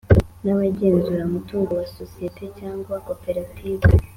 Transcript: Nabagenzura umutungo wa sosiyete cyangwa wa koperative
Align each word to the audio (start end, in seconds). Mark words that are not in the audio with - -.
Nabagenzura 0.43 1.21
umutungo 1.25 1.71
wa 1.79 1.85
sosiyete 1.97 2.43
cyangwa 2.59 2.89
wa 2.93 3.01
koperative 3.07 3.85